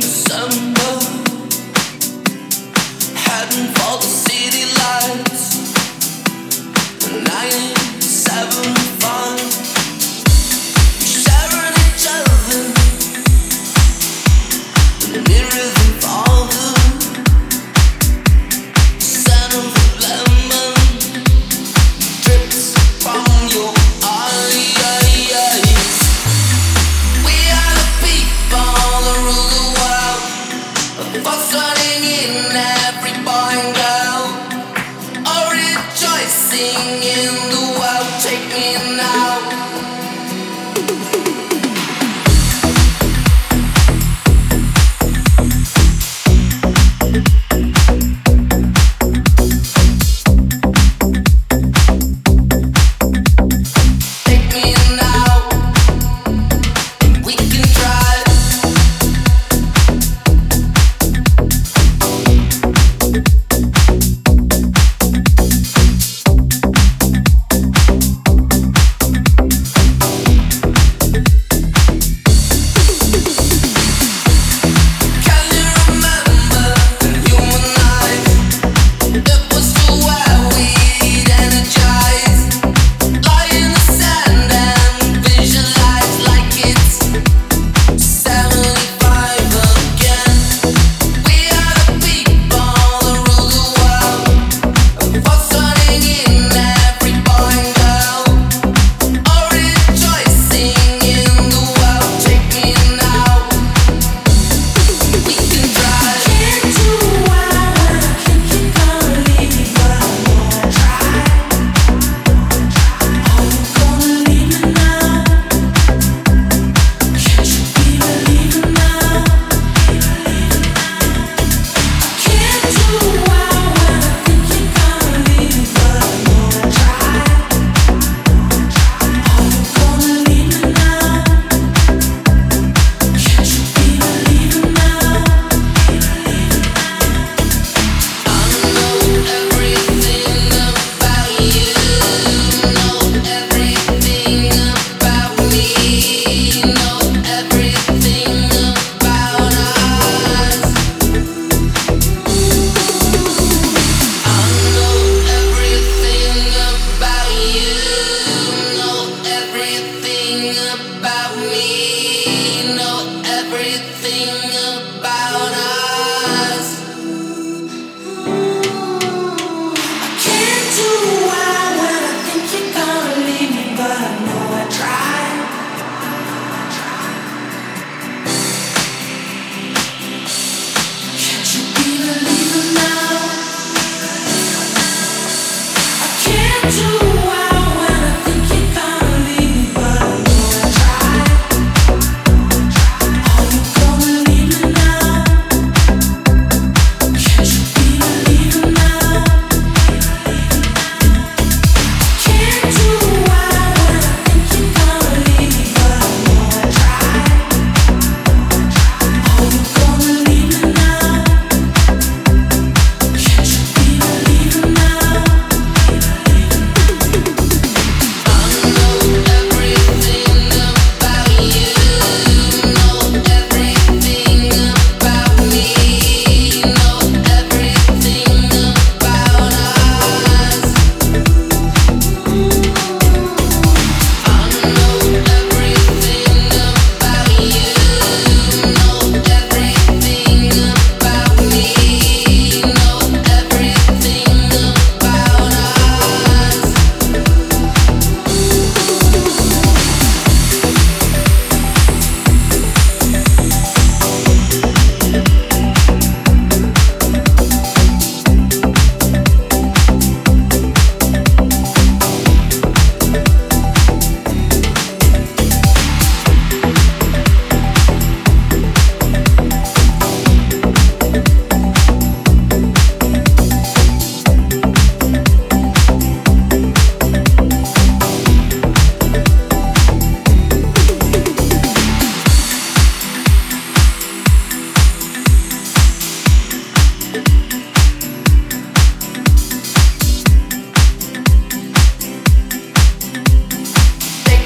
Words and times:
some 0.00 0.83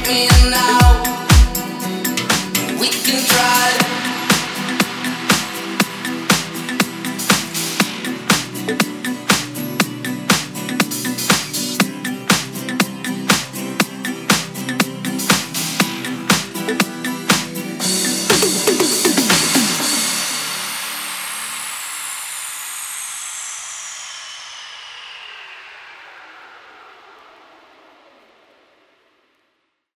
Thank 0.08 0.67